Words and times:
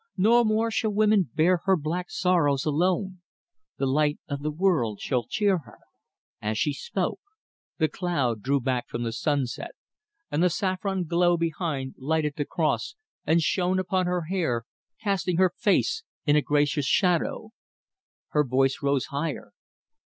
No 0.17 0.43
more 0.43 0.71
shall 0.71 0.89
woman 0.89 1.29
bear 1.35 1.57
her 1.65 1.77
black 1.77 2.09
sorrows, 2.09 2.65
alone; 2.65 3.21
the 3.77 3.85
Light 3.85 4.17
of 4.27 4.41
the 4.41 4.49
World 4.49 4.99
shall 4.99 5.27
cheer 5.29 5.59
her." 5.59 5.77
As 6.41 6.57
she 6.57 6.73
spoke, 6.73 7.19
the 7.77 7.87
cloud 7.87 8.41
drew 8.41 8.59
back 8.59 8.87
from 8.87 9.03
the 9.03 9.11
sunset, 9.11 9.75
and 10.31 10.41
the 10.41 10.49
saffron 10.49 11.03
glow 11.03 11.37
behind 11.37 11.93
lighted 11.99 12.33
the 12.35 12.45
cross, 12.45 12.95
and 13.27 13.43
shone 13.43 13.77
upon 13.77 14.07
her 14.07 14.23
hair, 14.23 14.65
casting 15.03 15.37
her 15.37 15.53
face 15.55 16.01
in 16.25 16.35
a 16.35 16.41
gracious 16.41 16.87
shadow. 16.87 17.51
Her 18.29 18.43
voice 18.43 18.81
rose 18.81 19.05
higher. 19.11 19.51